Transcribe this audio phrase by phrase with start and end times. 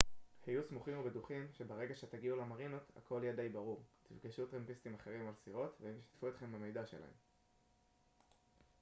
[0.47, 5.77] היו סמוכים ובטוחים שברגע שתגיעו למרינות הכל יהיה די ברור תפגשו טרמפיסטים אחרים על סירות
[5.81, 7.13] והם ישתפו אתכם במידע שלהם